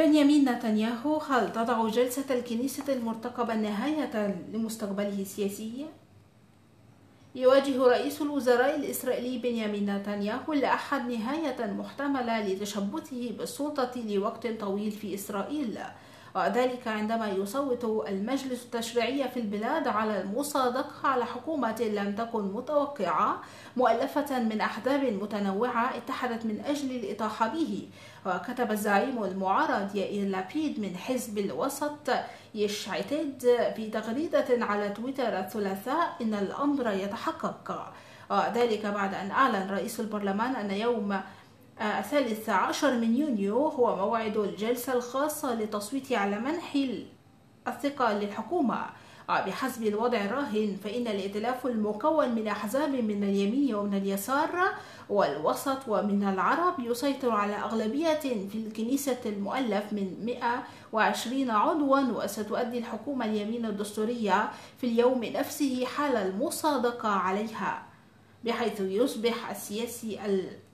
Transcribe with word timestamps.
بنيامين 0.00 0.48
نتنياهو 0.48 1.16
هل 1.16 1.52
تضع 1.52 1.88
جلسة 1.88 2.24
الكنيسة 2.30 2.92
المرتقبة 2.92 3.54
نهاية 3.54 4.44
لمستقبله 4.52 5.20
السياسي؟ 5.22 5.86
يواجه 7.34 7.82
رئيس 7.82 8.22
الوزراء 8.22 8.76
الإسرائيلي 8.76 9.38
بنيامين 9.38 9.96
نتنياهو 9.96 10.52
الأحد 10.52 11.10
نهاية 11.10 11.66
محتملة 11.66 12.40
لتشبثه 12.48 13.30
بالسلطة 13.38 14.00
لوقت 14.06 14.46
طويل 14.46 14.90
في 14.90 15.14
إسرائيل 15.14 15.78
وذلك 16.36 16.88
عندما 16.88 17.28
يصوت 17.28 17.84
المجلس 18.08 18.64
التشريعي 18.64 19.28
في 19.28 19.40
البلاد 19.40 19.88
على 19.88 20.20
المصادقة 20.20 21.08
على 21.08 21.24
حكومة 21.24 21.80
لم 21.80 22.14
تكن 22.14 22.42
متوقعة 22.42 23.42
مؤلفة 23.76 24.38
من 24.38 24.60
أحزاب 24.60 25.04
متنوعة 25.04 25.96
اتحدت 25.96 26.46
من 26.46 26.62
أجل 26.66 26.90
الإطاحة 26.90 27.48
به. 27.48 27.88
وكتب 28.26 28.72
الزعيم 28.72 29.24
المعارض 29.24 29.96
يائير 29.96 30.28
لابيد 30.28 30.80
من 30.80 30.96
حزب 30.96 31.38
الوسط 31.38 32.10
يشعتد 32.54 33.72
في 33.76 33.90
تغريدة 33.90 34.46
على 34.50 34.88
تويتر 34.88 35.38
الثلاثاء 35.38 36.16
إن 36.22 36.34
الأمر 36.34 36.90
يتحقق. 36.90 37.92
وذلك 38.30 38.86
بعد 38.86 39.14
أن 39.14 39.30
أعلن 39.30 39.70
رئيس 39.70 40.00
البرلمان 40.00 40.56
أن 40.56 40.70
يوم 40.70 41.20
الثالث 41.80 42.48
عشر 42.48 42.94
من 42.94 43.16
يونيو 43.16 43.68
هو 43.68 43.96
موعد 43.96 44.36
الجلسة 44.36 44.92
الخاصة 44.92 45.54
للتصويت 45.54 46.12
على 46.12 46.38
منح 46.38 46.78
الثقة 47.68 48.12
للحكومة. 48.12 48.86
بحسب 49.30 49.86
الوضع 49.86 50.18
الراهن 50.18 50.76
فإن 50.84 51.06
الائتلاف 51.06 51.66
المكون 51.66 52.28
من 52.34 52.48
أحزاب 52.48 52.90
من 52.90 53.24
اليمين 53.24 53.74
ومن 53.74 53.94
اليسار 53.94 54.74
والوسط 55.08 55.78
ومن 55.88 56.28
العرب 56.28 56.80
يسيطر 56.80 57.30
على 57.30 57.54
أغلبية 57.54 58.20
في 58.20 58.54
الكنيسة 58.54 59.18
المؤلف 59.26 59.92
من 59.92 60.36
120 60.92 61.50
عضوا 61.50 62.00
وستؤدي 62.00 62.78
الحكومة 62.78 63.24
اليمين 63.24 63.66
الدستورية 63.66 64.50
في 64.78 64.86
اليوم 64.86 65.24
نفسه 65.24 65.84
حال 65.84 66.16
المصادقة 66.16 67.08
عليها 67.08 67.82
بحيث 68.44 68.80
يصبح 68.80 69.50
السياسي 69.50 70.24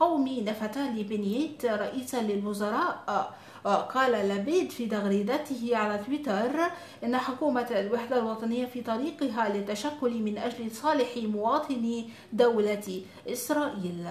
القومي 0.00 0.40
نفتالي 0.40 1.02
بنيت 1.02 1.64
رئيسا 1.64 2.22
للوزراء 2.22 3.32
قال 3.64 4.12
لبيد 4.28 4.70
في 4.70 4.86
تغريدته 4.86 5.76
على 5.76 6.04
تويتر 6.06 6.60
إن 7.04 7.16
حكومة 7.16 7.66
الوحدة 7.70 8.18
الوطنية 8.18 8.66
في 8.66 8.82
طريقها 8.82 9.48
للتشكل 9.48 10.22
من 10.22 10.38
أجل 10.38 10.70
صالح 10.70 11.16
مواطني 11.16 12.10
دولة 12.32 13.02
إسرائيل. 13.28 14.08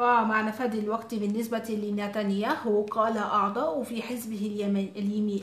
ومع 0.00 0.40
نفاذ 0.40 0.76
الوقت 0.76 1.14
بالنسبة 1.14 1.64
لنتنياهو 1.68 2.82
قال 2.82 3.18
أعضاء 3.18 3.82
في 3.82 4.02
حزبه 4.02 4.72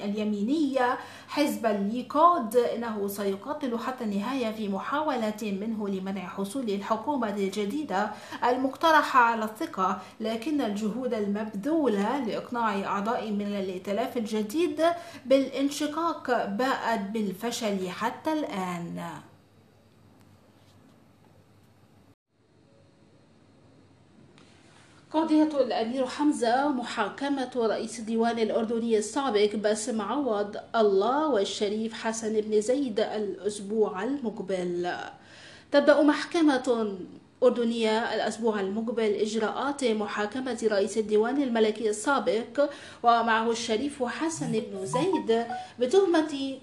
اليميني 0.04 0.80
حزب 1.28 1.66
الليكود 1.66 2.56
إنه 2.56 3.08
سيقاتل 3.08 3.80
حتى 3.80 4.04
النهاية 4.04 4.52
في 4.52 4.70
محاولة 4.70 5.34
منه 5.44 5.90
لمنع 5.90 6.28
حصول 6.28 6.70
الحكومة 6.70 7.30
الجديدة 7.30 8.12
المقترحة 8.44 9.20
على 9.20 9.46
الثقة 9.46 10.00
لكن 10.20 10.62
الجهود 10.62 11.14
المبذولة 11.14 12.26
لإقناع 12.26 12.84
أعضاء 12.86 13.32
من 13.32 13.46
الائتلاف 13.46 14.18
الجديد 14.18 14.84
بالانشقاق 15.26 16.46
باءت 16.46 17.00
بالفشل 17.00 17.90
حتى 17.90 18.34
الآن. 18.34 19.04
قضية 25.14 25.44
الأمير 25.62 26.06
حمزة 26.08 26.68
محاكمة 26.68 27.52
رئيس 27.56 28.00
الديوان 28.00 28.40
الأردني 28.40 28.98
السابق 28.98 29.56
باسم 29.56 30.02
عوض 30.02 30.58
الله 30.76 31.28
والشريف 31.30 31.94
حسن 31.94 32.42
بن 32.42 32.62
زيد 32.62 33.00
الأسبوع 33.00 34.04
المقبل. 34.04 34.94
تبدأ 35.72 36.02
محكمة 36.02 36.98
أردنية 37.44 38.16
الأسبوع 38.16 38.60
المقبل 38.60 39.04
إجراءات 39.14 39.84
محاكمة 39.84 40.68
رئيس 40.72 40.98
الديوان 40.98 41.42
الملكي 41.44 41.90
السابق 41.90 42.70
ومعه 43.04 43.52
الشريف 43.52 44.04
حسن 44.04 44.52
بن 44.52 44.86
زيد 44.86 45.46
بتهمة 45.80 46.58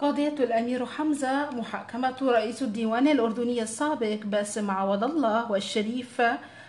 قضية 0.00 0.34
الأمير 0.40 0.86
حمزة 0.86 1.50
محاكمة 1.50 2.14
رئيس 2.22 2.62
الديوان 2.62 3.08
الأردني 3.08 3.62
السابق 3.62 4.18
باسم 4.24 4.70
عوض 4.70 5.04
الله 5.04 5.52
والشريف 5.52 6.22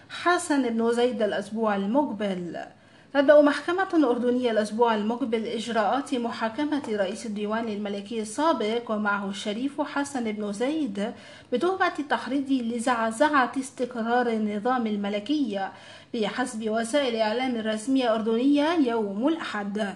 حسن 0.09 0.69
بن 0.69 0.91
زيد 0.91 1.21
الأسبوع 1.21 1.75
المقبل. 1.75 2.59
تبدأ 3.13 3.41
محكمة 3.41 4.09
أردنية 4.09 4.51
الأسبوع 4.51 4.95
المقبل 4.95 5.45
إجراءات 5.45 6.13
محاكمة 6.13 6.81
رئيس 6.89 7.25
الديوان 7.25 7.67
الملكي 7.67 8.21
السابق 8.21 8.91
ومعه 8.91 9.29
الشريف 9.29 9.81
حسن 9.81 10.31
بن 10.31 10.53
زيد 10.53 11.13
بتهمة 11.53 11.93
التحريض 11.99 12.51
لزعزعة 12.51 13.51
استقرار 13.59 14.27
النظام 14.27 14.87
الملكي 14.87 15.69
بحسب 16.13 16.69
وسائل 16.69 17.15
الإعلام 17.15 17.55
الرسمية 17.55 18.03
الأردنية 18.03 18.89
يوم 18.89 19.27
الأحد. 19.27 19.95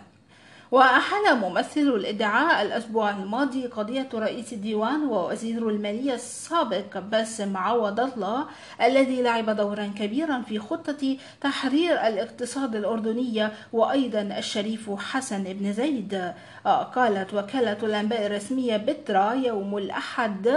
وأحال 0.72 1.38
ممثل 1.38 1.81
الإدعاء 1.81 2.62
الأسبوع 2.62 3.09
الماضي 3.09 3.68
قضية 3.68 4.09
رئيس 4.14 4.53
الديوان 4.53 5.03
ووزير 5.03 5.70
المالية 5.70 6.14
السابق 6.14 6.98
باسم 6.98 7.58
عوض 7.58 8.00
الله 8.00 8.46
الذي 8.81 9.22
لعب 9.22 9.50
دورا 9.50 9.92
كبيرا 10.00 10.42
في 10.42 10.59
خطة 10.59 11.18
تحرير 11.42 12.08
الاقتصاد 12.08 12.76
الأردني 12.76 13.50
وأيضا 13.74 14.22
الشريف 14.22 14.92
حسن 14.92 15.44
بن 15.44 15.74
زيد. 15.74 16.34
قالت 16.66 17.34
وكالة 17.34 17.78
الأنباء 17.84 18.26
الرسمية 18.26 18.78
بترا 18.78 19.34
يوم 19.34 19.78
الأحد 19.78 20.47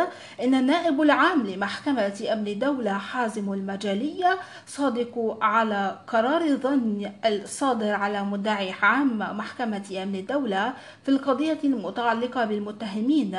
إن 0.42 0.54
النائب 0.54 1.02
العام 1.02 1.46
لمحكمة 1.46 2.28
أمن 2.32 2.48
الدولة 2.48 2.92
حازم 2.92 3.52
المجالية 3.52 4.38
صادق 4.66 5.38
على 5.42 5.98
قرار 6.06 6.42
الظن 6.42 7.12
الصادر 7.26 7.90
على 7.90 8.22
مدعي 8.24 8.74
عام 8.82 9.18
محكمة 9.18 9.97
أمن 10.02 10.14
الدولة 10.14 10.74
في 11.02 11.08
القضية 11.08 11.58
المتعلقة 11.64 12.44
بالمتهمين 12.44 13.38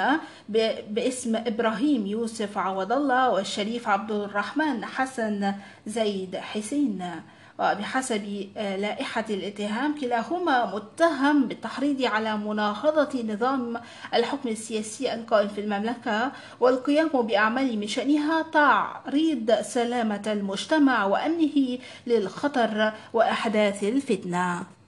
باسم 0.90 1.36
إبراهيم 1.36 2.08
يوسف 2.08 2.58
عوض 2.58 2.92
الله 2.92 3.30
والشريف 3.30 3.88
عبد 3.88 4.12
الرحمن 4.12 4.86
حسن 4.86 5.54
زيد 5.88 6.36
حسين. 6.36 7.22
وبحسب 7.60 8.48
لائحة 8.56 9.26
الاتهام 9.30 10.00
كلاهما 10.00 10.76
متهم 10.76 11.48
بالتحريض 11.48 12.02
على 12.04 12.38
مناهضة 12.38 13.24
نظام 13.24 13.82
الحكم 14.14 14.50
السياسي 14.50 15.14
القائم 15.14 15.48
في 15.48 15.62
المملكة 15.62 16.32
والقيام 16.60 17.08
بأعمال 17.08 17.80
من 17.80 17.88
شأنها 17.88 18.42
تعريض 18.42 19.52
سلامة 19.62 20.24
المجتمع 20.28 21.06
وأمنه 21.06 21.78
للخطر 22.08 22.94
وأحداث 23.14 23.84
الفتنة. 23.84 24.79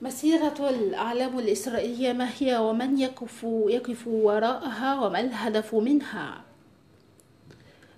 مسيرة 0.00 0.68
الأعلام 0.70 1.38
الإسرائيلية 1.38 2.12
ما 2.12 2.28
هي 2.38 2.58
ومن 2.58 2.98
يقف, 2.98 3.46
يقف 3.68 4.06
وراءها 4.06 5.00
وما 5.00 5.20
الهدف 5.20 5.74
منها؟ 5.74 6.45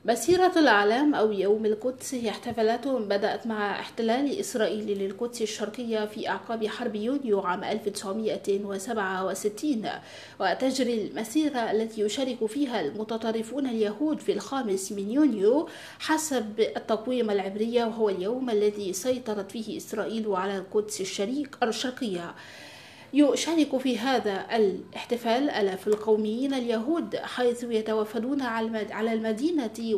مسيرة 0.09 0.53
الأعلام 0.57 1.15
أو 1.15 1.33
يوم 1.33 1.67
القدس 1.67 2.15
هي 2.15 2.31
احتفالات 2.31 2.89
بدأت 2.89 3.47
مع 3.47 3.81
احتلال 3.81 4.41
إسرائيل 4.41 4.99
للقدس 4.99 5.43
الشرقية 5.43 6.07
في 6.07 6.29
أعقاب 6.29 6.67
حرب 6.67 6.95
يونيو 6.95 7.41
عام 7.41 7.65
1967 7.65 9.83
وتجري 10.41 11.07
المسيرة 11.07 11.59
التي 11.59 12.01
يشارك 12.01 12.47
فيها 12.47 12.81
المتطرفون 12.81 13.67
اليهود 13.67 14.21
في 14.21 14.33
الخامس 14.33 14.93
من 14.93 15.11
يونيو 15.11 15.69
حسب 15.99 16.61
التقويم 16.61 17.31
العبرية 17.31 17.85
وهو 17.85 18.09
اليوم 18.09 18.51
الذي 18.51 18.93
سيطرت 18.93 19.51
فيه 19.51 19.77
إسرائيل 19.77 20.33
على 20.33 20.57
القدس 20.57 21.01
الشريك 21.01 21.57
الشرقية. 21.63 22.35
يشارك 23.13 23.77
في 23.77 23.99
هذا 23.99 24.47
الاحتفال 24.57 25.51
ألاف 25.51 25.89
القوميين 25.89 26.55
اليهود 26.55 27.17
حيث 27.17 27.63
يتوافدون 27.63 28.43
على 28.43 29.13
المدينة 29.13 29.95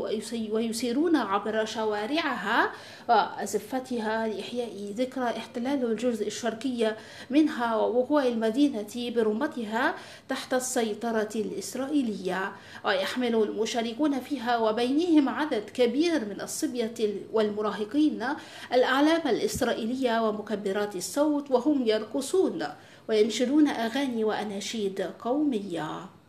ويسيرون 0.53 1.17
عبر 1.17 1.65
شوارعها 1.65 2.71
وأزفتها 3.09 4.29
لإحياء 4.29 4.93
ذكرى 4.97 5.25
احتلال 5.25 5.85
الجزء 5.85 6.27
الشرقي 6.27 6.97
منها 7.31 7.77
ووقوع 7.77 8.27
المدينة 8.27 9.11
برمتها 9.17 9.95
تحت 10.29 10.55
السيطرة 10.55 11.31
الإسرائيلية. 11.35 12.53
ويحمل 12.85 13.35
المشاركون 13.35 14.21
فيها 14.21 14.59
وبينهم 14.59 15.29
عدد 15.29 15.71
كبير 15.75 16.25
من 16.25 16.41
الصبية 16.41 16.95
والمراهقين 17.33 18.25
الأعلام 18.73 19.29
الإسرائيلية 19.29 20.29
ومكبرات 20.29 20.97
الصوت 20.97 21.51
وهم 21.51 21.87
يرقصون 21.87 22.67
وينشدون 23.08 23.69
أغاني 23.69 24.25
وأناشيد 24.25 25.00
قومية. 25.00 26.20